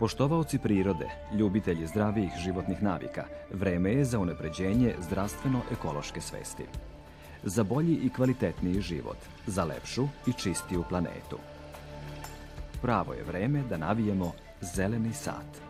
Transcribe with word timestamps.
Poštovaoci 0.00 0.58
prirode, 0.58 1.08
ljubitelji 1.38 1.86
zdravijih 1.86 2.30
životnih 2.44 2.82
navika, 2.82 3.24
vreme 3.52 3.92
je 3.92 4.04
za 4.04 4.18
unapređenje 4.18 4.94
zdravstveno-ekološke 5.00 6.20
svesti. 6.20 6.64
Za 7.42 7.64
bolji 7.64 7.94
i 7.94 8.10
kvalitetniji 8.10 8.80
život, 8.80 9.16
za 9.46 9.64
lepšu 9.64 10.08
i 10.26 10.32
čistiju 10.32 10.84
planetu. 10.88 11.38
Pravo 12.82 13.12
je 13.12 13.24
vreme 13.24 13.62
da 13.68 13.76
navijemo 13.76 14.32
zeleni 14.60 15.12
sat. 15.12 15.69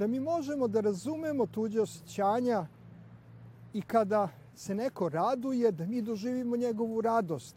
da 0.00 0.06
mi 0.06 0.20
možemo 0.20 0.68
da 0.68 0.80
razumemo 0.80 1.46
tuđe 1.46 1.80
osjećanja 1.80 2.66
i 3.72 3.82
kada 3.82 4.28
se 4.54 4.74
neko 4.74 5.08
raduje, 5.08 5.72
da 5.72 5.86
mi 5.86 6.02
doživimo 6.02 6.56
njegovu 6.56 7.00
radost. 7.00 7.56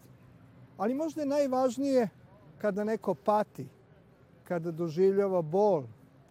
Ali 0.77 0.93
možda 0.93 1.21
je 1.21 1.27
najvažnije 1.27 2.09
kada 2.57 2.83
neko 2.83 3.15
pati, 3.15 3.67
kada 4.43 4.71
doživljava 4.71 5.41
bol. 5.41 5.83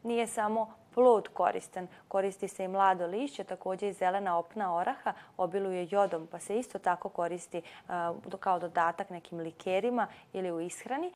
Nije 0.04 0.26
samo 0.26 0.74
plod 0.94 1.28
koristan, 1.28 1.86
koristi 2.08 2.48
se 2.48 2.64
i 2.64 2.68
mlado 2.68 3.06
lišće, 3.06 3.44
takođe 3.44 3.88
i 3.88 3.92
zelena 3.92 4.38
opna 4.38 4.74
oraha, 4.76 5.12
obiluje 5.36 5.88
jodom, 5.90 6.26
pa 6.26 6.38
se 6.38 6.58
isto 6.58 6.78
tako 6.78 7.08
koristi 7.08 7.62
uh, 8.28 8.40
kao 8.40 8.58
dodatak 8.58 9.10
nekim 9.10 9.38
likerima 9.38 10.06
ili 10.32 10.52
u 10.52 10.60
ishrani. 10.60 11.12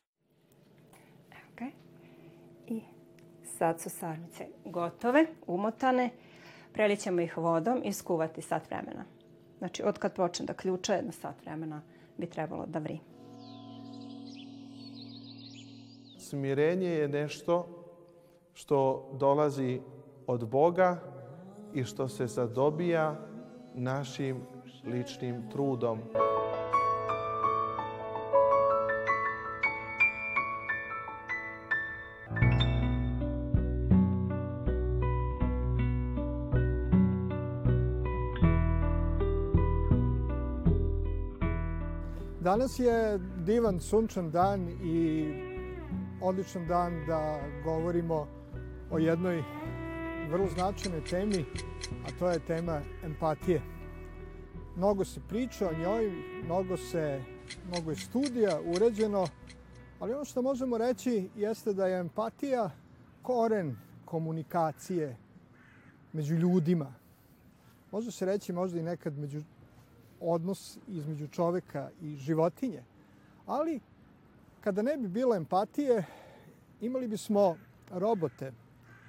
Okay. 1.53 1.86
Sad 3.57 3.79
su 3.81 3.89
sarmice 3.89 4.47
gotove, 4.65 5.25
umotane. 5.47 6.09
Prelićemo 6.73 7.21
ih 7.21 7.37
vodom 7.37 7.81
i 7.83 7.93
skuvati 7.93 8.41
sat 8.41 8.69
vremena. 8.69 9.05
Znači, 9.57 9.83
od 9.83 9.99
kad 9.99 10.13
počne 10.13 10.45
da 10.45 10.53
ključa, 10.53 10.93
jedno 10.93 11.11
sat 11.11 11.41
vremena 11.41 11.81
bi 12.17 12.25
trebalo 12.25 12.65
da 12.65 12.79
vri. 12.79 12.99
Smirenje 16.19 16.89
je 16.89 17.07
nešto 17.07 17.67
što 18.53 19.09
dolazi 19.13 19.81
od 20.27 20.47
Boga 20.47 20.99
i 21.73 21.83
što 21.83 22.07
se 22.07 22.27
zadobija 22.27 23.15
našim 23.73 24.41
ličnim 24.85 25.49
trudom. 25.51 25.99
Danas 42.47 42.79
je 42.79 43.19
divan 43.45 43.79
sunčan 43.79 44.31
dan 44.31 44.69
i 44.69 45.25
odličan 46.21 46.67
dan 46.67 47.05
da 47.07 47.39
govorimo 47.63 48.27
o 48.91 48.97
jednoj 48.97 49.43
vrlo 50.29 50.47
značajnoj 50.47 51.03
temi, 51.03 51.45
a 52.05 52.19
to 52.19 52.29
je 52.29 52.39
tema 52.39 52.81
empatije. 53.03 53.61
Mnogo 54.75 55.05
se 55.05 55.21
priča 55.29 55.69
o 55.69 55.73
njoj, 55.73 56.11
mnogo, 56.43 56.77
se, 56.77 57.21
mnogo 57.67 57.91
je 57.91 57.95
studija 57.95 58.59
uređeno, 58.75 59.27
ali 59.99 60.13
ono 60.13 60.25
što 60.25 60.41
možemo 60.41 60.77
reći 60.77 61.29
jeste 61.35 61.73
da 61.73 61.87
je 61.87 61.99
empatija 61.99 62.69
koren 63.21 63.75
komunikacije 64.05 65.17
među 66.13 66.35
ljudima. 66.35 66.93
Može 67.91 68.11
se 68.11 68.25
reći 68.25 68.53
možda 68.53 68.79
i 68.79 68.83
nekad 68.83 69.17
među 69.17 69.41
odnos 70.21 70.77
između 70.87 71.27
čoveka 71.27 71.89
i 72.01 72.15
životinje. 72.15 72.83
Ali, 73.45 73.79
kada 74.61 74.81
ne 74.81 74.97
bi 74.97 75.07
bilo 75.07 75.35
empatije, 75.35 76.05
imali 76.81 77.07
bismo 77.07 77.55
robote 77.91 78.51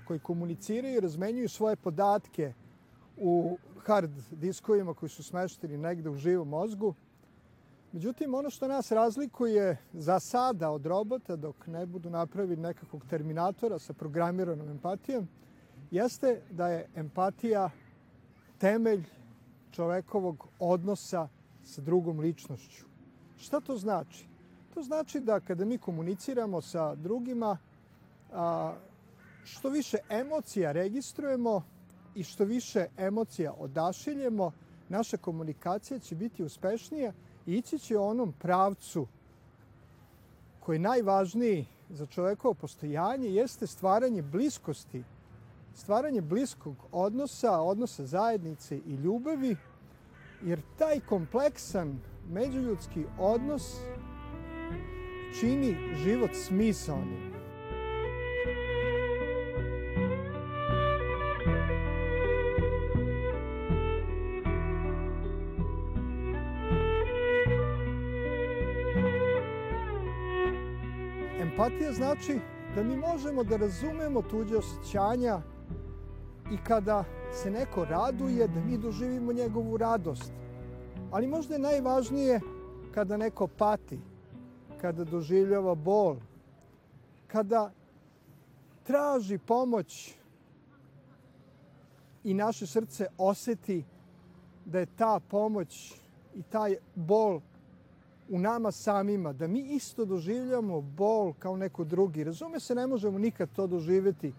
koji 0.06 0.20
komuniciraju 0.20 0.96
i 0.96 1.00
razmenjuju 1.00 1.48
svoje 1.48 1.76
podatke 1.76 2.52
u 3.16 3.58
hard 3.84 4.10
diskovima 4.30 4.94
koji 4.94 5.10
su 5.10 5.22
smešteni 5.22 5.76
negde 5.76 6.10
u 6.10 6.16
živom 6.16 6.48
mozgu. 6.48 6.94
Međutim, 7.92 8.34
ono 8.34 8.50
što 8.50 8.68
nas 8.68 8.92
razlikuje 8.92 9.76
za 9.92 10.20
sada 10.20 10.70
od 10.70 10.86
robota, 10.86 11.36
dok 11.36 11.66
ne 11.66 11.86
budu 11.86 12.10
napravili 12.10 12.56
nekakvog 12.56 13.04
terminatora 13.10 13.78
sa 13.78 13.92
programiranom 13.92 14.68
empatijom, 14.68 15.28
jeste 15.90 16.40
da 16.50 16.68
je 16.68 16.86
empatija 16.94 17.70
temelj 18.58 19.04
čovekovog 19.72 20.48
odnosa 20.58 21.28
sa 21.64 21.80
drugom 21.80 22.20
ličnošću. 22.20 22.84
Šta 23.38 23.60
to 23.60 23.76
znači? 23.76 24.26
To 24.74 24.82
znači 24.82 25.20
da 25.20 25.40
kada 25.40 25.64
mi 25.64 25.78
komuniciramo 25.78 26.60
sa 26.60 26.94
drugima, 26.94 27.58
a, 28.32 28.74
što 29.44 29.68
više 29.68 29.98
emocija 30.08 30.72
registrujemo 30.72 31.62
i 32.14 32.24
što 32.24 32.44
više 32.44 32.86
emocija 32.96 33.52
odašiljemo, 33.58 34.52
naša 34.88 35.16
komunikacija 35.16 35.98
će 35.98 36.14
biti 36.14 36.42
uspešnija 36.42 37.12
i 37.46 37.54
ići 37.54 37.78
će 37.78 37.98
u 37.98 38.04
onom 38.04 38.32
pravcu 38.32 39.06
koji 40.60 40.76
je 40.76 40.80
najvažniji 40.80 41.66
za 41.90 42.06
čovekovo 42.06 42.54
postojanje 42.54 43.28
jeste 43.28 43.66
stvaranje 43.66 44.22
bliskosti, 44.22 45.04
stvaranje 45.78 46.20
bliskog 46.20 46.76
odnosa, 46.92 47.60
odnosa 47.60 48.06
zajednice 48.06 48.76
i 48.76 48.94
ljubavi 48.94 49.56
jer 50.42 50.60
taj 50.78 51.00
kompleksan 51.00 51.98
međuljudski 52.30 53.04
odnos 53.18 53.76
čini 55.40 55.76
život 55.96 56.30
smisaonim. 56.34 57.32
Empatija 71.40 71.92
znači 71.92 72.38
da 72.74 72.82
mi 72.82 72.96
možemo 72.96 73.44
da 73.44 73.56
razumemo 73.56 74.22
tuđe 74.22 74.56
osjećanja 74.56 75.42
i 76.52 76.56
kada 76.64 77.04
se 77.32 77.50
neko 77.50 77.84
raduje, 77.84 78.48
da 78.48 78.60
mi 78.60 78.78
doživimo 78.78 79.32
njegovu 79.32 79.76
radost. 79.76 80.32
Ali 81.10 81.26
možda 81.26 81.54
je 81.54 81.60
najvažnije 81.60 82.40
kada 82.94 83.16
neko 83.16 83.46
pati, 83.46 84.00
kada 84.80 85.04
doživljava 85.04 85.74
bol, 85.74 86.16
kada 87.26 87.72
traži 88.82 89.38
pomoć 89.38 90.14
i 92.24 92.34
naše 92.34 92.66
srce 92.66 93.06
oseti 93.18 93.84
da 94.64 94.78
je 94.78 94.86
ta 94.86 95.20
pomoć 95.28 95.94
i 96.34 96.42
taj 96.42 96.76
bol 96.94 97.40
u 98.28 98.38
nama 98.38 98.70
samima, 98.70 99.32
da 99.32 99.46
mi 99.46 99.60
isto 99.60 100.04
doživljamo 100.04 100.80
bol 100.80 101.32
kao 101.38 101.56
neko 101.56 101.84
drugi. 101.84 102.24
Razume 102.24 102.60
se, 102.60 102.74
ne 102.74 102.86
možemo 102.86 103.18
nikad 103.18 103.48
to 103.52 103.66
doživeti 103.66 104.32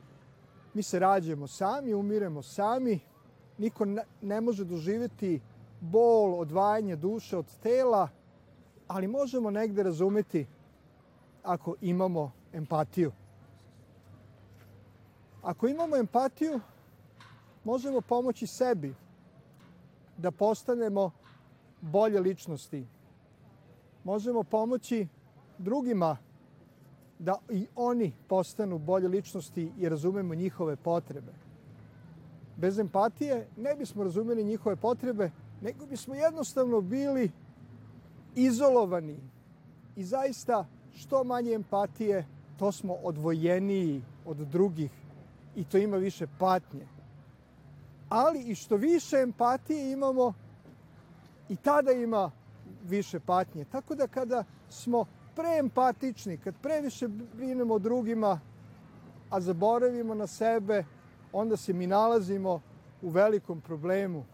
Mi 0.73 0.83
se 0.83 0.99
rađemo 0.99 1.47
sami, 1.47 1.93
umiremo 1.93 2.41
sami, 2.41 2.99
niko 3.57 3.85
ne 4.21 4.41
može 4.41 4.65
doživeti 4.65 5.41
bol, 5.81 6.39
odvajanje 6.39 6.95
duše 6.95 7.37
od 7.37 7.45
tela, 7.63 8.09
ali 8.87 9.07
možemo 9.07 9.51
negde 9.51 9.83
razumeti 9.83 10.47
ako 11.43 11.75
imamo 11.81 12.31
empatiju. 12.53 13.11
Ako 15.41 15.67
imamo 15.67 15.97
empatiju, 15.97 16.59
možemo 17.63 18.01
pomoći 18.01 18.47
sebi 18.47 18.95
da 20.17 20.31
postanemo 20.31 21.11
bolje 21.81 22.19
ličnosti. 22.19 22.87
Možemo 24.03 24.43
pomoći 24.43 25.07
drugima 25.57 26.17
da 27.19 27.35
i 27.49 27.67
oni 27.75 28.13
postanu 28.27 28.77
bolje 28.77 29.07
ličnosti 29.07 29.71
i 29.77 29.89
razumemo 29.89 30.35
njihove 30.35 30.75
potrebe. 30.75 31.33
Bez 32.57 32.79
empatije 32.79 33.47
ne 33.57 33.75
bismo 33.75 34.03
razumeli 34.03 34.43
njihove 34.43 34.75
potrebe, 34.75 35.31
nego 35.61 35.85
bismo 35.85 36.15
jednostavno 36.15 36.81
bili 36.81 37.31
izolovani 38.35 39.17
i 39.95 40.03
zaista 40.03 40.65
što 40.95 41.23
manje 41.23 41.51
empatije, 41.51 42.25
to 42.59 42.71
smo 42.71 42.93
odvojeniji 42.93 44.01
od 44.25 44.37
drugih 44.37 44.91
i 45.55 45.63
to 45.63 45.77
ima 45.77 45.97
više 45.97 46.27
patnje. 46.39 46.87
Ali 48.09 48.41
i 48.41 48.55
što 48.55 48.75
više 48.75 49.17
empatije 49.17 49.91
imamo, 49.91 50.33
i 51.49 51.55
tada 51.55 51.91
ima 51.91 52.31
više 52.83 53.19
patnje. 53.19 53.65
Tako 53.65 53.95
da 53.95 54.07
kada 54.07 54.43
smo 54.69 55.05
preempatični, 55.39 56.37
kad 56.37 56.53
previše 56.61 57.07
brinemo 57.07 57.73
o 57.73 57.79
drugima, 57.79 58.39
a 59.29 59.41
zaboravimo 59.41 60.15
na 60.15 60.27
sebe, 60.27 60.83
onda 61.33 61.57
se 61.57 61.73
mi 61.73 61.87
nalazimo 61.87 62.61
u 63.01 63.09
velikom 63.09 63.61
problemu. 63.61 64.25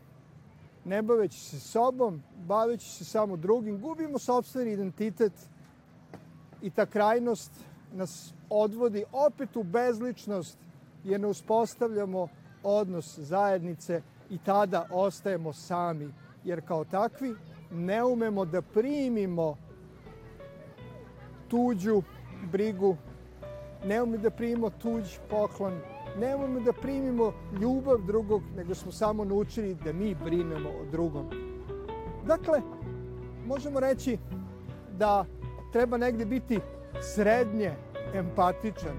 Ne 0.85 1.01
baveći 1.01 1.39
se 1.39 1.59
sobom, 1.59 2.23
baveći 2.47 2.89
se 2.89 3.05
samo 3.05 3.37
drugim, 3.37 3.81
gubimo 3.81 4.19
sobstveni 4.19 4.71
identitet 4.71 5.33
i 6.61 6.69
ta 6.69 6.85
krajnost 6.85 7.51
nas 7.93 8.33
odvodi 8.49 9.03
opet 9.11 9.55
u 9.55 9.63
bezličnost 9.63 10.57
jer 11.03 11.21
ne 11.21 11.27
uspostavljamo 11.27 12.27
odnos 12.63 13.19
zajednice 13.19 14.01
i 14.29 14.37
tada 14.37 14.87
ostajemo 14.91 15.53
sami. 15.53 16.13
Jer 16.43 16.67
kao 16.67 16.85
takvi 16.85 17.35
ne 17.71 18.03
umemo 18.03 18.45
da 18.45 18.61
primimo 18.61 19.57
tuđu 21.47 22.01
brigu, 22.51 22.97
ne 23.85 24.03
umemo 24.03 24.23
da 24.23 24.29
primimo 24.29 24.69
tuđ 24.69 25.17
poklon, 25.29 25.73
ne 26.19 26.35
umemo 26.35 26.59
da 26.59 26.73
primimo 26.73 27.33
ljubav 27.61 27.97
drugog, 28.07 28.41
nego 28.57 28.75
smo 28.75 28.91
samo 28.91 29.25
naučili 29.25 29.75
da 29.75 29.93
mi 29.93 30.15
brinemo 30.15 30.69
o 30.69 30.85
drugom. 30.91 31.29
Dakle, 32.27 32.61
možemo 33.45 33.79
reći 33.79 34.17
da 34.97 35.25
treba 35.71 35.97
negde 35.97 36.25
biti 36.25 36.59
srednje 37.01 37.71
empatičan, 38.13 38.97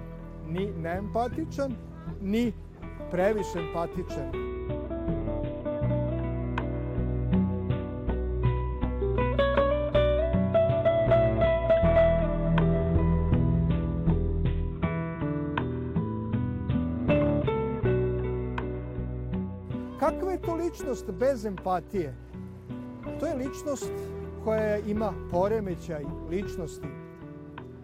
ni 0.48 0.72
neempatičan, 0.72 1.74
ni 2.22 2.52
previše 3.10 3.58
empatičan. 3.58 4.45
Ličnost 20.96 21.18
bez 21.18 21.44
empatije? 21.44 22.14
To 23.20 23.26
je 23.26 23.34
ličnost 23.34 23.92
koja 24.44 24.78
ima 24.78 25.12
poremećaj 25.30 26.04
ličnosti. 26.30 26.86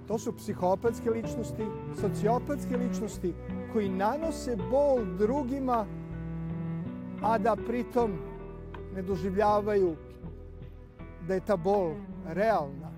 To 0.08 0.18
su 0.18 0.36
psihopatske 0.36 1.10
ličnosti, 1.10 1.66
sociopatske 2.00 2.76
ličnosti 2.76 3.34
koji 3.72 3.88
nanose 3.88 4.56
bol 4.70 5.04
drugima, 5.18 5.86
a 7.22 7.38
da 7.38 7.56
pritom 7.66 8.12
ne 8.94 9.02
doživljavaju 9.02 9.96
da 11.28 11.34
je 11.34 11.40
ta 11.40 11.56
bol 11.56 11.92
realna. 12.26 12.92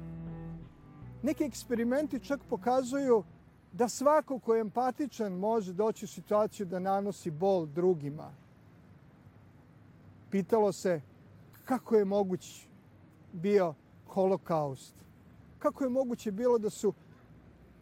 Neki 1.23 1.45
eksperimenti 1.45 2.21
čak 2.21 2.41
pokazuju 2.51 3.25
da 3.73 3.89
svako 3.89 4.39
ko 4.39 4.55
je 4.55 4.61
empatičan 4.61 5.33
može 5.33 5.73
doći 5.73 6.05
u 6.05 6.09
situaciju 6.09 6.67
da 6.67 6.79
nanosi 6.79 7.31
bol 7.31 7.67
drugima. 7.67 8.44
Pitalo 10.35 10.73
se 10.73 11.01
kako 11.65 11.97
je 11.97 12.05
moguć 12.05 12.67
bio 13.33 13.75
holokaust. 14.07 14.95
Kako 15.59 15.85
je 15.85 15.91
moguće 15.91 16.33
bilo 16.33 16.59
da 16.59 16.71
su 16.71 16.93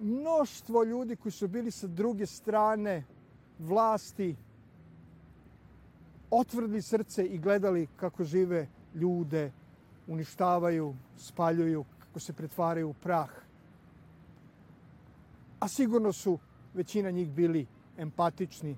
mnoštvo 0.00 0.84
ljudi 0.84 1.16
koji 1.16 1.32
su 1.32 1.48
bili 1.48 1.70
sa 1.70 1.86
druge 1.86 2.26
strane 2.26 3.04
vlasti 3.58 4.36
otvrdili 6.30 6.82
srce 6.82 7.26
i 7.26 7.38
gledali 7.38 7.88
kako 7.96 8.24
žive 8.24 8.68
ljude, 8.94 9.52
uništavaju, 10.06 10.94
spaljuju, 11.16 11.84
kako 11.98 12.20
se 12.20 12.32
pretvaraju 12.32 12.88
u 12.88 12.94
prah. 12.94 13.30
A 15.60 15.68
sigurno 15.68 16.12
su 16.12 16.38
većina 16.74 17.10
njih 17.10 17.30
bili 17.30 17.66
empatični. 17.96 18.76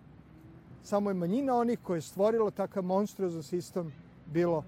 Samo 0.84 1.10
je 1.10 1.14
manjina 1.14 1.54
onih 1.56 1.78
koje 1.82 1.96
je 1.96 2.02
stvorilo 2.02 2.50
takav 2.50 2.82
monstruozan 2.82 3.42
sistem 3.42 3.92
bilo 4.26 4.64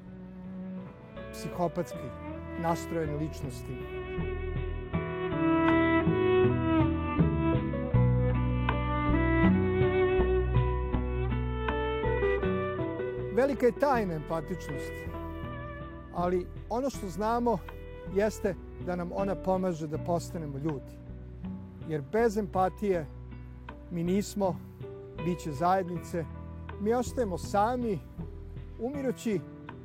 psihopatski 1.33 1.99
nastrojene 2.61 3.17
ličnosti. 3.17 3.77
Velika 13.35 13.67
je 13.67 13.79
tajna 13.81 14.15
empatičnost, 14.15 14.93
ali 16.15 16.47
ono 16.69 16.91
što 16.91 17.09
znamo 17.09 17.59
jeste 18.15 18.55
da 18.87 18.97
nam 18.97 19.11
ona 19.15 19.35
pomaže 19.35 19.87
da 19.87 19.99
postanemo 19.99 20.59
ljudi. 20.59 20.97
Jer 21.89 22.03
bez 22.13 22.37
empatije 22.37 23.07
mi 23.91 24.05
nismo 24.05 24.57
biće 25.27 25.53
zajednice, 25.53 26.25
mi 26.81 26.95
ostajemo 26.95 27.39
sami, 27.39 27.99
umirući 28.81 29.41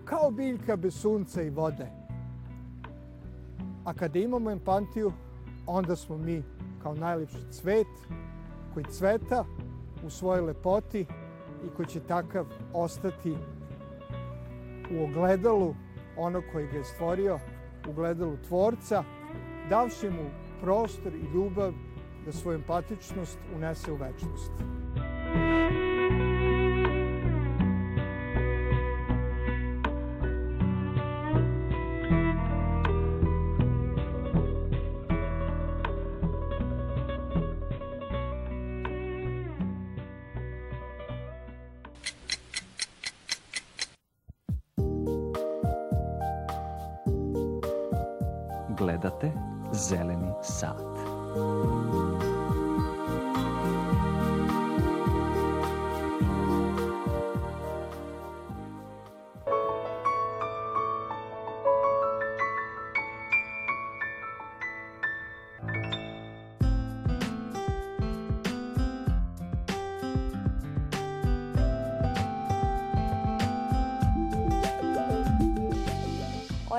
kao 0.06 0.32
biljka 0.32 0.76
bez 0.76 1.02
sunca 1.02 1.42
i 1.42 1.50
vode. 1.50 1.88
A 3.86 3.94
kada 3.94 4.20
imamo 4.20 4.52
empatiju, 4.52 5.12
onda 5.68 5.96
smo 5.96 6.18
mi 6.18 6.44
kao 6.84 6.96
najlepši 6.96 7.52
cvet 7.52 7.88
koji 8.74 8.86
cveta 8.86 9.46
u 10.06 10.10
svojoj 10.10 10.42
lepoti 10.42 11.06
i 11.66 11.70
koji 11.76 11.88
će 11.88 12.00
takav 12.00 12.46
ostati 12.74 13.36
u 14.92 15.04
ogledalu 15.04 15.76
onog 16.18 16.44
koji 16.52 16.68
ga 16.68 16.78
je 16.78 16.84
stvorio, 16.84 17.40
u 17.88 17.90
ogledalu 17.90 18.38
tvorca, 18.48 19.04
davši 19.70 20.10
mu 20.10 20.30
prostor 20.62 21.14
i 21.16 21.34
ljubav 21.34 21.74
da 22.26 22.32
svoju 22.32 22.56
empatičnost 22.56 23.38
unese 23.56 23.92
u 23.92 23.96
večnost. 23.96 24.81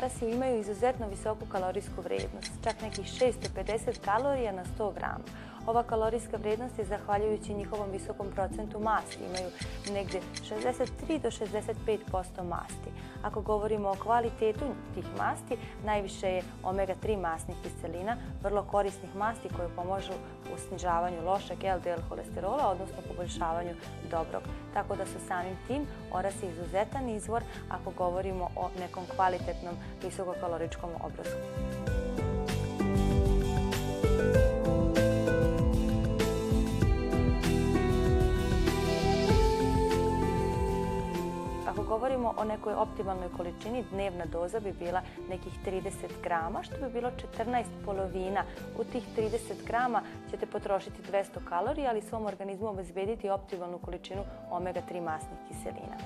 Orasi 0.02 0.30
imaju 0.30 0.60
izuzetno 0.60 1.08
visoku 1.08 1.46
kalorijsku 1.52 2.00
vrednost, 2.02 2.52
čak 2.64 2.82
nekih 2.82 3.04
650 3.04 4.00
kalorija 4.04 4.52
na 4.52 4.64
100 4.78 4.94
grama. 4.94 5.24
Ova 5.66 5.82
kalorijska 5.82 6.36
vrednost 6.36 6.78
je 6.78 6.84
zahvaljujući 6.84 7.54
njihovom 7.54 7.90
visokom 7.90 8.26
procentu 8.34 8.80
masti. 8.80 9.18
Imaju 9.24 9.50
negde 9.92 10.20
63 10.50 11.20
do 11.22 11.30
65% 11.30 12.42
masti. 12.48 12.90
Ako 13.22 13.40
govorimo 13.40 13.90
o 13.90 13.96
kvalitetu 14.02 14.64
tih 14.94 15.04
masti, 15.18 15.56
najviše 15.84 16.28
je 16.28 16.42
omega-3 16.62 17.20
masnih 17.20 17.56
kiselina, 17.62 18.16
vrlo 18.42 18.62
korisnih 18.62 19.16
masti 19.16 19.48
koje 19.56 19.68
pomožu 19.76 20.12
u 20.54 20.58
snižavanju 20.58 21.24
lošeg 21.24 21.58
LDL 21.58 22.02
holesterola, 22.08 22.68
odnosno 22.68 22.96
poboljšavanju 23.08 23.74
dobrog. 24.10 24.42
Tako 24.74 24.96
da 24.96 25.06
su 25.06 25.26
samim 25.28 25.56
tim 25.66 25.86
orasi 26.12 26.46
izuzetan 26.46 27.08
izvor 27.08 27.42
ako 27.68 27.90
govorimo 27.90 28.48
o 28.56 28.68
nekom 28.80 29.04
kvalitetnom 29.16 29.74
visokokaloričkom 30.02 30.90
obrazu. 31.04 31.36
Govorimo 42.22 42.42
o 42.42 42.44
nekoj 42.44 42.74
optimalnoj 42.74 43.28
količini, 43.36 43.84
dnevna 43.90 44.24
doza 44.32 44.60
bi 44.60 44.72
bila 44.72 45.02
nekih 45.28 45.52
30 45.66 45.92
grama, 46.22 46.62
što 46.62 46.76
bi 46.76 46.92
bilo 46.92 47.10
14 47.36 47.64
polovina. 47.84 48.44
U 48.78 48.84
tih 48.84 49.04
30 49.16 49.66
grama 49.66 50.02
ćete 50.30 50.46
potrošiti 50.46 51.02
200 51.12 51.44
kalorija, 51.48 51.90
ali 51.90 52.02
svom 52.02 52.26
organizmu 52.26 52.68
obezbediti 52.68 53.30
optimalnu 53.30 53.78
količinu 53.78 54.22
omega-3 54.50 55.00
masnih 55.00 55.38
kiselina. 55.48 55.96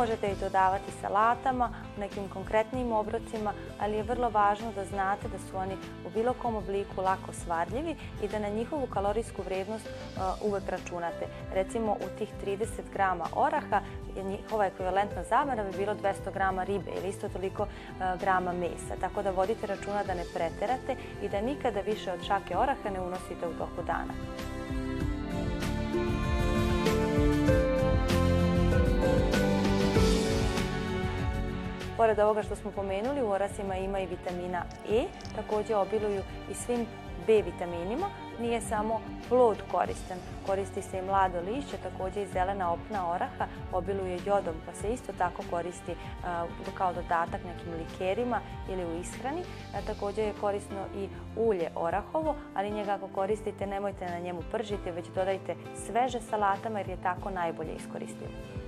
Možete 0.00 0.30
ih 0.32 0.38
dodavati 0.40 0.92
salatama, 1.00 1.70
u 1.96 2.00
nekim 2.00 2.28
konkretnim 2.28 2.92
obrocima, 2.92 3.52
ali 3.80 3.96
je 3.96 4.02
vrlo 4.02 4.30
važno 4.30 4.72
da 4.72 4.84
znate 4.84 5.28
da 5.28 5.38
su 5.38 5.56
oni 5.56 5.74
u 6.06 6.10
bilo 6.10 6.32
kom 6.32 6.56
obliku 6.56 7.02
lako 7.02 7.32
svarljivi 7.32 7.96
i 8.22 8.28
da 8.28 8.38
na 8.38 8.48
njihovu 8.48 8.86
kalorijsku 8.86 9.42
vrednost 9.42 9.86
uh, 9.86 10.22
uvek 10.42 10.68
računate. 10.68 11.26
Recimo 11.54 11.92
u 11.92 12.18
tih 12.18 12.28
30 12.46 12.66
grama 12.92 13.24
oraha 13.34 13.80
njihova 14.24 14.66
ekvivalentna 14.66 15.24
zamena 15.24 15.64
bi 15.64 15.76
bilo 15.76 15.94
200 15.94 16.32
grama 16.32 16.64
ribe 16.64 16.90
ili 16.98 17.08
isto 17.08 17.28
toliko 17.28 17.62
uh, 17.62 18.20
grama 18.20 18.52
mesa. 18.52 18.96
Tako 19.00 19.22
da 19.22 19.30
vodite 19.30 19.66
računa 19.66 20.04
da 20.04 20.14
ne 20.14 20.24
preterate 20.34 20.96
i 21.22 21.28
da 21.28 21.40
nikada 21.40 21.80
više 21.80 22.12
od 22.12 22.24
šake 22.26 22.56
oraha 22.56 22.90
ne 22.90 23.00
unosite 23.00 23.48
u 23.48 23.58
toku 23.58 23.82
dana. 23.86 24.12
Pored 32.00 32.18
ovoga 32.18 32.42
što 32.42 32.56
smo 32.56 32.70
pomenuli, 32.70 33.22
u 33.22 33.30
orasima 33.30 33.76
ima 33.76 34.00
i 34.00 34.06
vitamina 34.06 34.62
E, 34.90 35.04
takođe 35.36 35.76
obiluju 35.76 36.22
i 36.50 36.54
svim 36.54 36.86
B 37.26 37.42
vitaminima. 37.42 38.06
Nije 38.40 38.60
samo 38.60 39.00
plod 39.28 39.56
koristan, 39.70 40.18
koristi 40.46 40.82
se 40.82 40.98
i 40.98 41.02
mlado 41.02 41.40
lišće, 41.40 41.76
takođe 41.76 42.22
i 42.22 42.26
zelena 42.26 42.72
opna 42.72 43.10
oraha, 43.10 43.46
obiluje 43.72 44.18
jodom, 44.26 44.54
pa 44.66 44.72
se 44.72 44.92
isto 44.92 45.12
tako 45.18 45.42
koristi 45.50 45.94
kao 46.74 46.92
dodatak 46.92 47.40
nekim 47.44 47.72
likerima 47.72 48.40
ili 48.70 48.84
u 48.84 49.00
ishrani. 49.00 49.42
Takođe 49.86 50.22
je 50.22 50.34
korisno 50.40 50.86
i 50.96 51.08
ulje 51.36 51.70
orahovo, 51.74 52.34
ali 52.54 52.70
njega 52.70 52.94
ako 52.94 53.08
koristite 53.08 53.66
nemojte 53.66 54.06
na 54.06 54.18
njemu 54.18 54.42
pržiti, 54.50 54.90
već 54.90 55.06
dodajte 55.06 55.56
sveže 55.86 56.20
salatama 56.20 56.78
jer 56.78 56.88
je 56.88 57.02
tako 57.02 57.30
najbolje 57.30 57.74
iskoristivo. 57.74 58.59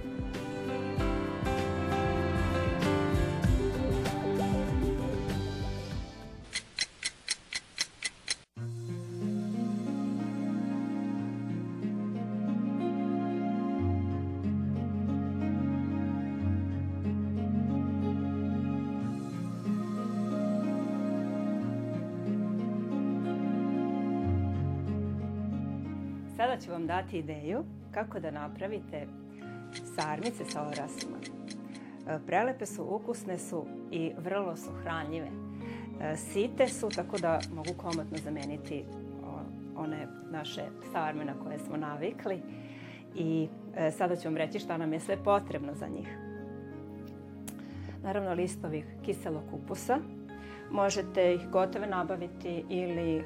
Vam 26.83 26.87
dati 26.87 27.19
ideju 27.19 27.65
kako 27.91 28.21
da 28.21 28.31
napravite 28.31 29.07
sarmice 29.95 30.45
sa 30.45 30.63
orasima. 30.63 31.17
E, 32.09 32.19
prelepe 32.27 32.67
su, 32.67 32.85
ukusne 32.85 33.39
su 33.39 33.67
i 33.91 34.13
vrlo 34.19 34.57
su 34.57 34.71
hranljive. 34.83 35.29
E, 36.01 36.17
site 36.17 36.69
su, 36.69 36.89
tako 36.89 37.19
da 37.19 37.41
mogu 37.55 37.71
komotno 37.77 38.19
zameniti 38.25 38.85
one 39.77 40.07
naše 40.31 40.63
sarme 40.93 41.25
na 41.25 41.35
koje 41.45 41.59
smo 41.59 41.77
navikli. 41.77 42.43
I 43.15 43.49
e, 43.77 43.91
sada 43.91 44.17
ću 44.17 44.29
vam 44.29 44.37
reći 44.37 44.59
šta 44.59 44.77
nam 44.77 44.93
je 44.93 45.01
sve 45.01 45.17
potrebno 45.25 45.75
za 45.75 45.89
njih. 45.89 46.09
Naravno, 48.03 48.33
listovi 48.33 48.85
kiselog 49.03 49.43
kupusa. 49.51 49.99
Možete 50.71 51.35
ih 51.35 51.49
gotove 51.49 51.87
nabaviti 51.87 52.65
ili 52.69 53.25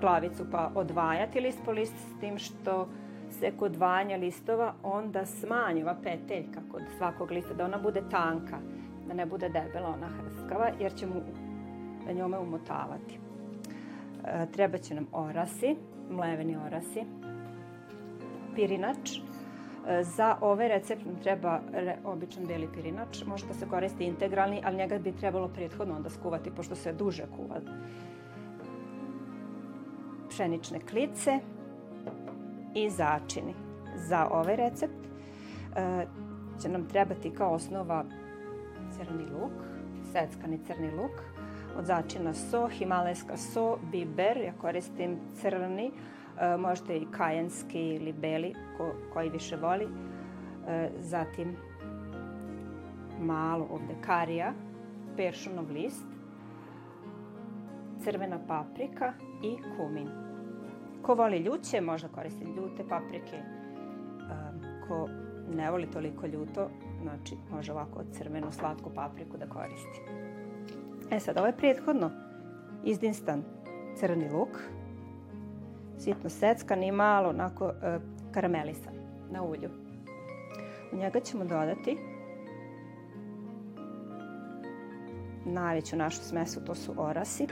glavicu 0.00 0.44
pa 0.50 0.70
odvajati 0.74 1.40
list 1.40 1.58
po 1.64 1.72
list 1.72 1.94
s 1.96 2.20
tim 2.20 2.38
što 2.38 2.88
se 3.30 3.52
kod 3.58 3.76
vanja 3.76 4.16
listova 4.16 4.74
onda 4.82 5.26
smanji 5.26 5.82
ova 5.82 5.96
peteljka 6.02 6.60
kod 6.72 6.82
svakog 6.96 7.30
lista, 7.30 7.54
da 7.54 7.64
ona 7.64 7.78
bude 7.78 8.02
tanka, 8.10 8.58
da 9.08 9.14
ne 9.14 9.26
bude 9.26 9.48
debela, 9.48 9.88
ona 9.88 10.08
hrskava, 10.08 10.70
jer 10.80 10.94
ćemo 10.94 11.14
njome 12.14 12.38
umotavati. 12.38 13.18
E, 14.24 14.46
treba 14.52 14.78
će 14.78 14.94
nam 14.94 15.06
orasi, 15.12 15.76
mleveni 16.10 16.56
orasi, 16.56 17.04
pirinač. 18.54 19.18
E, 19.88 20.02
za 20.02 20.36
ovaj 20.40 20.68
recept 20.68 21.04
nam 21.04 21.16
treba 21.16 21.60
re, 21.72 21.96
običan 22.04 22.46
beli 22.46 22.68
pirinač, 22.74 23.24
može 23.26 23.46
da 23.46 23.54
se 23.54 23.68
koristi 23.68 24.04
integralni, 24.04 24.62
ali 24.64 24.76
njega 24.76 24.98
bi 24.98 25.12
trebalo 25.12 25.48
prethodno 25.48 25.96
onda 25.96 26.10
skuvati, 26.10 26.50
pošto 26.50 26.74
se 26.74 26.92
duže 26.92 27.26
kuva 27.36 27.60
pšenične 30.38 30.80
klice 30.80 31.38
i 32.74 32.90
začini. 32.90 33.54
Za 33.96 34.28
ovaj 34.30 34.56
recept 34.56 35.06
e, 35.76 36.06
će 36.62 36.68
nam 36.68 36.88
trebati 36.88 37.30
kao 37.30 37.50
osnova 37.50 38.04
crni 38.96 39.24
luk, 39.24 39.52
seckani 40.12 40.58
crni 40.66 40.90
luk, 40.90 41.10
od 41.78 41.84
začina 41.84 42.34
so, 42.34 42.68
himalajska 42.68 43.36
so, 43.36 43.78
biber, 43.92 44.36
ja 44.36 44.52
koristim 44.60 45.18
crni, 45.40 45.90
e, 46.40 46.56
možete 46.56 46.96
i 46.96 47.06
kajenski 47.10 47.80
ili 47.80 48.12
beli, 48.12 48.54
ko, 48.76 48.92
koji 49.12 49.30
više 49.30 49.56
voli. 49.56 49.88
E, 50.68 50.90
zatim 50.98 51.56
malo 53.20 53.66
ovde 53.70 53.94
karija, 54.06 54.52
peršunov 55.16 55.70
list, 55.70 56.06
crvena 58.04 58.38
paprika 58.48 59.12
i 59.42 59.56
kumin. 59.76 60.27
Ko 61.02 61.14
voli 61.14 61.38
ljuće, 61.38 61.80
možda 61.80 62.08
koristi 62.08 62.44
ljute 62.44 62.88
paprike. 62.88 63.42
Ko 64.88 65.08
ne 65.54 65.70
voli 65.70 65.86
toliko 65.90 66.26
ljuto, 66.26 66.70
znači 67.02 67.36
može 67.50 67.72
ovako 67.72 68.00
crvenu 68.12 68.52
slatku 68.52 68.90
papriku 68.94 69.36
da 69.36 69.46
koristi. 69.46 70.00
E 71.10 71.20
sad, 71.20 71.38
ovo 71.38 71.46
je 71.46 71.56
prethodno 71.56 72.10
izdinstan 72.84 73.42
crni 73.96 74.30
luk, 74.30 74.48
sitno 75.98 76.30
seckan 76.30 76.82
i 76.82 76.92
malo 76.92 77.28
onako 77.28 77.64
uh, 77.64 77.72
karamelisan 78.32 78.94
na 79.30 79.42
ulju. 79.42 79.70
U 80.92 80.96
njega 80.96 81.20
ćemo 81.20 81.44
dodati 81.44 81.98
najveću 85.44 85.96
našu 85.96 86.22
smesu, 86.22 86.64
to 86.64 86.74
su 86.74 86.94
orasi. 86.96 87.46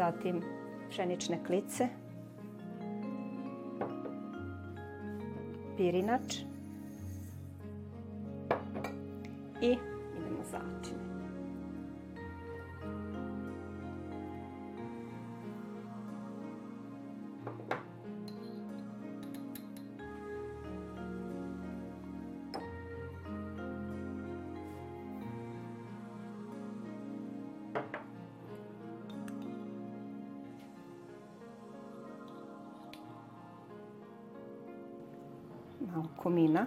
Zatim 0.00 0.40
pšenične 0.88 1.38
klice, 1.46 1.88
pirinač 5.76 6.38
i 9.60 9.76
idemo 10.16 10.44
začine. 10.50 11.09
Malo 35.90 36.08
komina. 36.16 36.66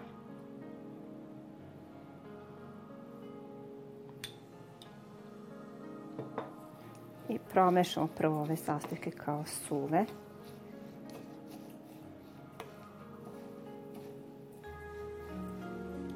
I 7.30 7.40
promešamo 7.54 8.08
prvo 8.08 8.42
ove 8.42 8.56
sastojke 8.56 9.12
kao 9.12 9.44
suve. 9.46 10.06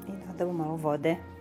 I 0.08 0.12
dodamo 0.26 0.52
malo 0.52 0.76
vode. 0.76 1.37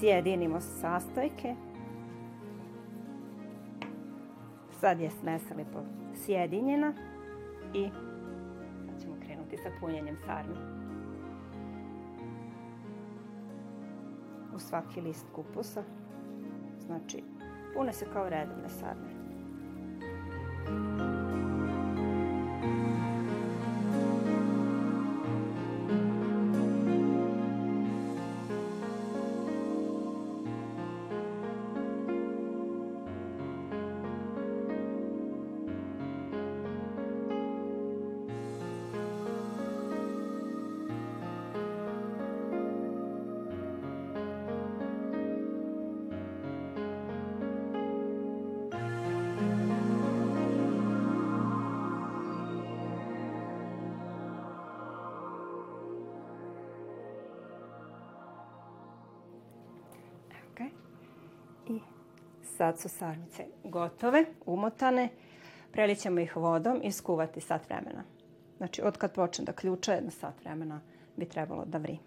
Sjedinimo 0.00 0.60
sastojke. 0.60 1.54
Sad 4.80 5.00
je 5.00 5.10
smesa 5.10 5.54
lepo 5.54 5.78
sjedinjena 6.14 6.92
i 7.74 7.88
sad 8.86 9.02
ćemo 9.02 9.14
krenuti 9.26 9.56
sa 9.56 9.70
punjenjem 9.80 10.16
sarmi. 10.26 10.56
U 14.54 14.58
svaki 14.58 15.00
list 15.00 15.26
kupusa, 15.34 15.82
znači 16.86 17.24
pune 17.74 17.92
se 17.92 18.06
kao 18.12 18.28
redovne 18.28 18.68
sarme. 18.68 19.17
Sad 62.58 62.78
su 62.78 62.88
sarmice 62.88 63.46
gotove, 63.64 64.24
umotane. 64.46 65.08
Prelićemo 65.72 66.20
ih 66.20 66.36
vodom 66.36 66.80
i 66.84 66.92
skuvati 66.92 67.40
sat 67.40 67.68
vremena. 67.68 68.04
Znači, 68.56 68.82
od 68.82 68.96
kad 68.96 69.12
počne 69.12 69.44
da 69.44 69.52
ključa, 69.52 69.92
jedno 69.92 70.10
sat 70.10 70.40
vremena 70.40 70.80
bi 71.16 71.24
trebalo 71.24 71.64
da 71.64 71.78
vri. 71.78 71.98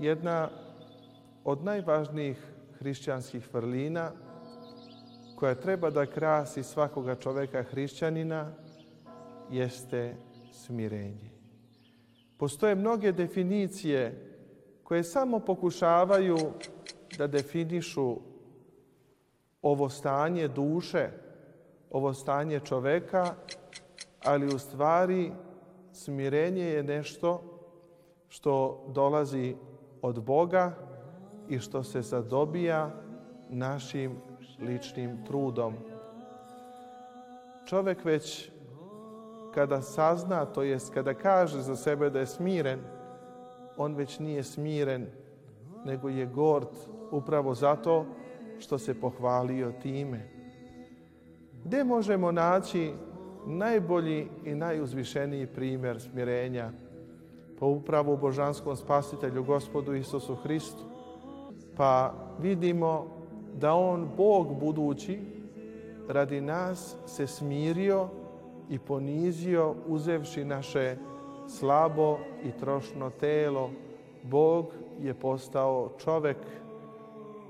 Jedna 0.00 0.48
od 1.44 1.64
najvažnijih 1.64 2.46
hrišćanskih 2.78 3.54
vrlina 3.54 4.12
koja 5.36 5.54
treba 5.54 5.90
da 5.90 6.06
krasi 6.06 6.62
svakoga 6.62 7.14
čoveka 7.14 7.62
hrišćanina 7.62 8.52
jeste 9.50 10.16
smirenje. 10.52 11.30
Postoje 12.36 12.74
mnoge 12.74 13.12
definicije 13.12 14.24
koje 14.84 15.04
samo 15.04 15.40
pokušavaju 15.40 16.38
da 17.18 17.26
definišu 17.26 18.16
ovo 19.62 19.88
stanje 19.88 20.48
duše, 20.48 21.08
ovo 21.90 22.14
stanje 22.14 22.60
čoveka, 22.60 23.34
ali 24.24 24.46
u 24.46 24.58
stvari 24.58 25.32
smirenje 25.92 26.64
je 26.64 26.82
nešto 26.82 27.42
što 28.28 28.84
dolazi 28.94 29.56
od 30.02 30.22
Boga 30.24 30.72
i 31.48 31.58
što 31.58 31.82
se 31.82 32.02
zadobija 32.02 32.90
našim 33.50 34.16
ličnim 34.60 35.24
trudom. 35.24 35.74
Čovek 37.66 38.04
već 38.04 38.50
kada 39.54 39.82
sazna, 39.82 40.44
to 40.44 40.62
jest 40.62 40.94
kada 40.94 41.14
kaže 41.14 41.60
za 41.60 41.76
sebe 41.76 42.10
da 42.10 42.20
je 42.20 42.26
smiren, 42.26 42.80
on 43.76 43.94
već 43.94 44.18
nije 44.18 44.42
smiren, 44.42 45.06
nego 45.84 46.08
je 46.08 46.26
gord 46.26 46.68
upravo 47.10 47.54
zato 47.54 48.06
što 48.58 48.78
se 48.78 49.00
pohvalio 49.00 49.72
time. 49.82 50.28
Gde 51.64 51.84
možemo 51.84 52.32
naći 52.32 52.92
najbolji 53.46 54.28
i 54.44 54.54
najuzvišeniji 54.54 55.46
primer 55.46 56.00
smirenja? 56.00 56.70
Pa 57.60 57.66
upravo 57.66 58.12
u 58.12 58.16
božanskom 58.16 58.76
spasitelju, 58.76 59.44
gospodu 59.44 59.94
Isusu 59.94 60.34
Hristu. 60.34 60.84
Pa 61.76 62.14
vidimo 62.40 63.06
da 63.54 63.74
On, 63.74 64.08
Bog 64.16 64.60
budući, 64.60 65.20
radi 66.08 66.40
nas 66.40 66.96
se 67.06 67.26
smirio 67.26 68.08
i 68.70 68.78
ponizio 68.78 69.74
uzevši 69.86 70.44
naše 70.44 70.96
slabo 71.48 72.18
i 72.44 72.52
trošno 72.60 73.10
telo. 73.10 73.70
Bog 74.22 74.66
je 75.00 75.14
postao 75.14 75.90
čovek. 75.98 76.36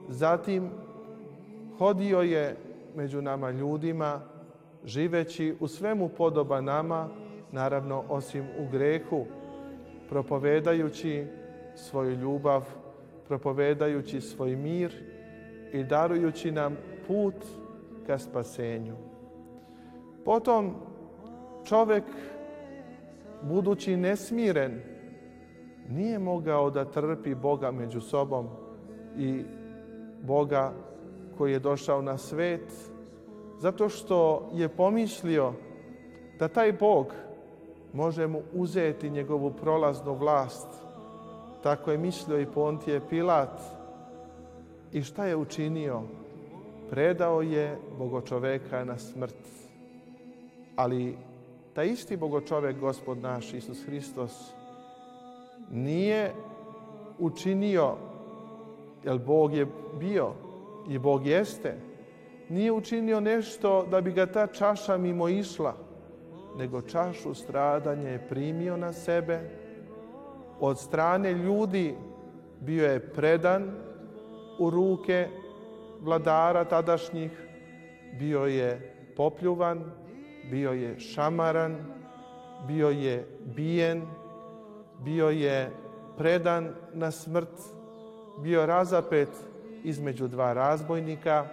Zatim 0.09 0.71
hodio 1.79 2.21
je 2.21 2.57
među 2.97 3.23
nama 3.23 3.51
ljudima, 3.51 4.21
živeći 4.85 5.57
u 5.61 5.69
svemu 5.69 6.09
podoba 6.09 6.61
nama, 6.61 7.09
naravno 7.53 8.05
osim 8.09 8.45
u 8.59 8.71
grehu, 8.73 9.27
propovedajući 10.09 11.27
svoju 11.75 12.15
ljubav, 12.15 12.65
propovedajući 13.29 14.21
svoj 14.21 14.57
mir 14.57 14.93
i 15.73 15.85
darujući 15.85 16.53
nam 16.53 16.77
put 17.07 17.35
ka 18.07 18.19
spasenju. 18.19 18.97
Potom 20.25 20.75
čovek, 21.65 22.05
budući 23.43 23.97
nesmiren, 23.97 24.81
nije 25.89 26.19
mogao 26.19 26.71
da 26.71 26.85
trpi 26.85 27.35
Boga 27.35 27.71
među 27.71 28.01
sobom 28.01 28.49
i 29.19 29.43
Boga 30.23 30.73
koji 31.39 31.53
je 31.53 31.59
došao 31.59 32.03
na 32.03 32.19
svet, 32.19 32.73
zato 33.59 33.89
što 33.89 34.51
je 34.55 34.69
pomislio 34.69 35.53
da 36.39 36.49
taj 36.49 36.73
Bog 36.73 37.07
može 37.93 38.27
mu 38.27 38.43
uzeti 38.53 39.11
njegovu 39.11 39.51
prolaznu 39.51 40.15
vlast. 40.15 40.69
Tako 41.63 41.91
je 41.91 41.99
mislio 41.99 42.41
i 42.41 42.47
Pontije 42.47 43.01
Pilat. 43.09 43.61
I 44.93 45.03
šta 45.03 45.25
je 45.27 45.37
učinio? 45.37 46.03
Predao 46.91 47.43
je 47.43 47.79
bogočoveka 47.99 48.85
na 48.85 48.99
smrt. 48.99 49.35
Ali 50.77 51.17
taj 51.75 51.87
isti 51.87 52.17
bogočovek, 52.17 52.79
gospod 52.79 53.19
naš 53.19 53.55
Isus 53.55 53.85
Hristos, 53.87 54.53
nije 55.71 56.33
učinio, 57.19 57.95
jer 59.05 59.19
Bog 59.19 59.55
je 59.55 59.67
bio 59.99 60.33
i 60.89 60.99
Bog 60.99 61.27
jeste, 61.27 61.77
nije 62.49 62.73
učinio 62.73 63.21
nešto 63.21 63.87
da 63.91 64.01
bi 64.01 64.13
ga 64.13 64.27
ta 64.27 64.47
čaša 64.47 64.97
mimo 64.97 65.29
išla, 65.29 65.75
nego 66.59 66.83
čašu 66.83 67.35
stradanja 67.35 68.09
je 68.09 68.29
primio 68.29 68.77
na 68.77 68.93
sebe. 68.93 69.41
Od 70.61 70.79
strane 70.79 71.33
ljudi 71.33 71.95
bio 72.61 72.93
je 72.93 73.13
predan 73.13 73.71
u 74.59 74.71
ruke 74.71 75.29
vladara 76.01 76.65
tadašnjih, 76.65 77.31
bio 78.19 78.45
je 78.45 78.95
popljuvan, 79.17 79.85
bio 80.51 80.73
je 80.73 81.01
šamaran, 81.01 81.77
bio 82.67 82.89
je 82.89 83.27
bijen, 83.57 84.03
bio 85.05 85.29
je 85.29 85.71
predan 86.17 86.75
na 86.95 87.11
smrt, 87.11 87.55
bio 88.43 88.67
razapet 88.67 89.29
između 89.85 90.29
dva 90.29 90.53
razbojnika 90.53 91.47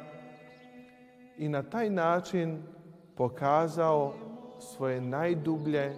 i 1.38 1.50
na 1.50 1.64
taj 1.64 1.90
način 1.90 2.64
pokazao 3.16 4.14
svoje 4.60 5.02
najdublje 5.02 5.96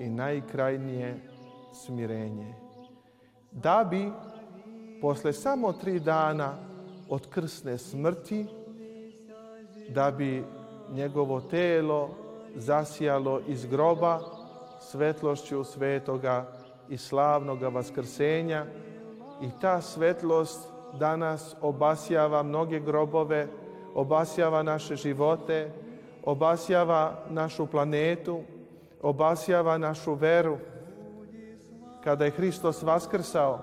i 0.00 0.08
najkrajnije 0.08 1.20
smirenje. 1.72 2.54
Da 3.52 3.86
bi 3.90 4.12
posle 5.00 5.32
samo 5.32 5.72
tri 5.72 6.00
dana 6.00 6.54
od 7.08 7.30
krsne 7.30 7.78
smrti, 7.78 8.46
da 9.88 10.10
bi 10.10 10.44
njegovo 10.92 11.40
telo 11.40 12.10
zasijalo 12.54 13.40
iz 13.48 13.66
groba 13.66 14.20
svetlošću 14.80 15.64
svetoga 15.64 16.46
i 16.88 16.96
slavnoga 16.96 17.68
vaskrsenja 17.68 18.66
i 19.42 19.48
ta 19.60 19.80
svetlost 19.80 20.68
danas 20.98 21.56
obasjava 21.60 22.42
mnoge 22.42 22.80
grobove, 22.80 23.48
obasjava 23.94 24.62
naše 24.62 24.96
živote, 24.96 25.70
obasjava 26.24 27.24
našu 27.30 27.66
planetu 27.66 28.40
obasjava 29.04 29.78
našu 29.78 30.14
veru. 30.14 30.58
Kada 32.04 32.24
je 32.24 32.30
Hristos 32.30 32.82
vaskrsao, 32.82 33.58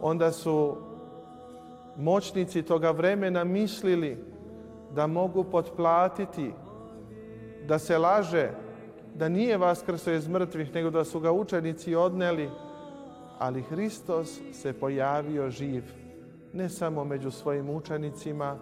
onda 0.00 0.32
su 0.32 0.76
moćnici 1.96 2.62
toga 2.62 2.90
vremena 2.90 3.44
mislili 3.44 4.24
da 4.94 5.06
mogu 5.06 5.44
potplatiti, 5.44 6.52
da 7.66 7.78
se 7.78 7.98
laže, 7.98 8.50
da 9.14 9.28
nije 9.28 9.58
vaskrsao 9.58 10.14
iz 10.14 10.28
mrtvih, 10.28 10.74
nego 10.74 10.90
da 10.90 11.04
su 11.04 11.20
ga 11.20 11.32
učenici 11.32 11.94
odneli, 11.94 12.50
ali 13.38 13.62
Hristos 13.62 14.40
se 14.52 14.72
pojavio 14.72 15.50
živ, 15.50 15.84
ne 16.52 16.68
samo 16.68 17.04
među 17.04 17.30
svojim 17.30 17.70
učenicima, 17.70 18.56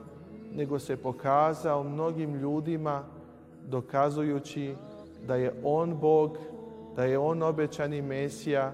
nego 0.53 0.79
se 0.79 0.97
pokazao 0.97 1.83
mnogim 1.83 2.35
ljudima, 2.35 3.05
dokazujući 3.67 4.75
da 5.27 5.37
je 5.37 5.53
On 5.65 5.99
Bog, 6.01 6.39
da 6.97 7.05
je 7.05 7.19
On 7.19 7.43
obećani 7.43 8.03
Mesija 8.03 8.73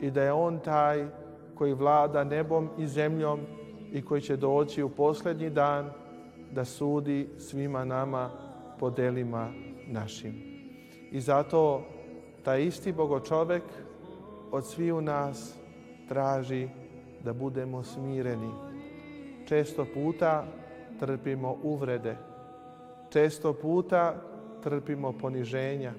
i 0.00 0.10
da 0.10 0.22
je 0.22 0.32
On 0.32 0.58
taj 0.58 1.06
koji 1.54 1.74
vlada 1.74 2.24
nebom 2.24 2.68
i 2.78 2.86
zemljom 2.86 3.40
i 3.92 4.02
koji 4.02 4.20
će 4.20 4.36
doći 4.36 4.82
u 4.82 4.88
posljednji 4.88 5.50
dan 5.50 5.90
da 6.52 6.64
sudi 6.64 7.28
svima 7.38 7.84
nama 7.84 8.30
po 8.78 8.90
delima 8.90 9.52
našim. 9.86 10.34
I 11.10 11.20
zato 11.20 11.82
taj 12.44 12.62
isti 12.62 12.92
bogočovek 12.92 13.62
od 14.50 14.66
sviju 14.66 15.00
nas 15.00 15.58
traži 16.08 16.68
da 17.24 17.32
budemo 17.32 17.82
smireni. 17.82 18.50
Često 19.46 19.86
puta 19.94 20.46
trpimo 21.00 21.56
uvrede. 21.62 22.33
Često 23.14 23.52
puta 23.52 24.14
trpimo 24.62 25.12
poniženja. 25.12 25.92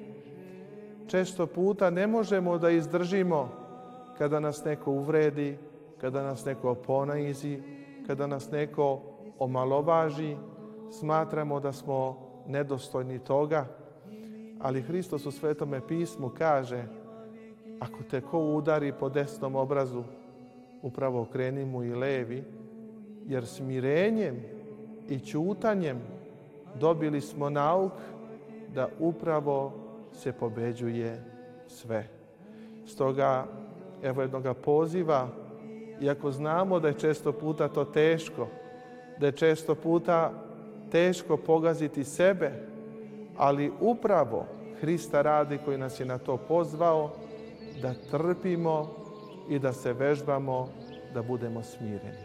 Često 1.07 1.47
puta 1.47 1.89
ne 1.89 2.07
možemo 2.07 2.57
da 2.57 2.69
izdržimo 2.69 3.49
kada 4.17 4.39
nas 4.39 4.65
neko 4.65 4.91
uvredi, 4.91 5.57
kada 6.01 6.23
nas 6.23 6.45
neko 6.45 6.75
ponaizi, 6.75 7.59
kada 8.07 8.27
nas 8.27 8.51
neko 8.51 9.01
omalovaži, 9.39 10.35
smatramo 10.91 11.59
da 11.59 11.71
smo 11.71 12.17
nedostojni 12.47 13.19
toga, 13.19 13.65
ali 14.59 14.81
Hristos 14.81 15.25
u 15.25 15.31
Svetome 15.31 15.87
pismu 15.87 16.29
kaže 16.37 16.83
ako 17.79 18.03
te 18.11 18.21
ko 18.21 18.39
udari 18.39 18.93
po 18.99 19.09
desnom 19.09 19.55
obrazu, 19.55 20.03
upravo 20.81 21.21
okreni 21.21 21.65
mu 21.65 21.83
i 21.83 21.95
levi, 21.95 22.43
jer 23.25 23.45
smirenjem 23.45 24.35
i 25.09 25.19
ćutanjem 25.19 26.14
dobili 26.79 27.21
smo 27.21 27.49
nauk 27.49 27.91
da 28.73 28.89
upravo 28.99 29.73
se 30.13 30.31
pobeđuje 30.31 31.23
sve. 31.67 32.07
Stoga, 32.85 33.45
evo 34.03 34.21
jednoga 34.21 34.53
poziva, 34.53 35.27
iako 36.01 36.31
znamo 36.31 36.79
da 36.79 36.87
je 36.87 36.93
često 36.93 37.31
puta 37.31 37.67
to 37.67 37.85
teško, 37.85 38.47
da 39.19 39.25
je 39.25 39.31
često 39.31 39.75
puta 39.75 40.31
teško 40.91 41.37
pogaziti 41.37 42.03
sebe, 42.03 42.51
ali 43.37 43.71
upravo 43.79 44.45
Hrista 44.81 45.21
radi 45.21 45.59
koji 45.65 45.77
nas 45.77 45.99
je 45.99 46.05
na 46.05 46.17
to 46.17 46.37
pozvao, 46.37 47.11
da 47.81 47.93
trpimo 48.11 48.89
i 49.49 49.59
da 49.59 49.73
se 49.73 49.93
vežbamo 49.93 50.69
da 51.13 51.21
budemo 51.21 51.63
smireni. 51.63 52.24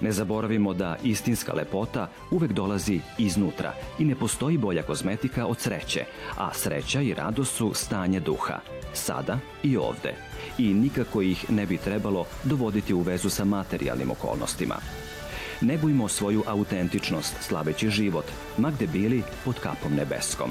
Ne 0.00 0.12
zaboravimo 0.12 0.74
da 0.74 0.96
istinska 1.02 1.52
lepota 1.52 2.08
uvek 2.30 2.52
dolazi 2.52 3.00
iznutra 3.18 3.74
i 3.98 4.04
ne 4.04 4.14
postoji 4.14 4.58
bolja 4.58 4.82
kozmetika 4.82 5.46
od 5.46 5.60
sreće, 5.60 6.04
a 6.36 6.54
sreća 6.54 7.00
i 7.00 7.14
radost 7.14 7.56
su 7.56 7.74
stanje 7.74 8.20
duha, 8.20 8.58
sada 8.94 9.38
i 9.62 9.76
ovde. 9.76 10.14
I 10.58 10.74
nikako 10.74 11.22
ih 11.22 11.50
ne 11.50 11.66
bi 11.66 11.76
trebalo 11.76 12.24
dovoditi 12.44 12.94
u 12.94 13.00
vezu 13.00 13.30
sa 13.30 13.44
materijalnim 13.44 14.10
okolnostima. 14.10 14.76
Negujmo 15.60 16.08
svoju 16.08 16.42
autentičnost, 16.46 17.34
slaveći 17.40 17.90
život, 17.90 18.24
ma 18.58 18.70
gde 18.70 18.86
bili 18.86 19.22
pod 19.44 19.60
kapom 19.60 19.94
nebeskom. 19.94 20.50